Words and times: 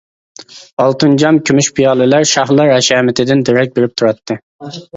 ئالتۇن 0.83 1.13
جام، 1.23 1.37
كۈمۈش 1.49 1.69
پىيالىلەر 1.81 2.27
شاھلار 2.31 2.73
ھەشەمىتىدىن 2.77 3.47
دېرەك 3.51 3.79
بېرىپ 3.79 3.97
تۇراتتى. 4.03 4.43